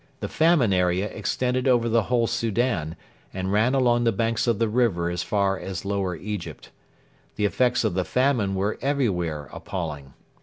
[0.19, 2.95] The famine area extended over the whole Soudan
[3.35, 6.71] and ran along the banks of the river as far as Lower Egypt.
[7.35, 10.15] The effects of the famine were everywhere appalling.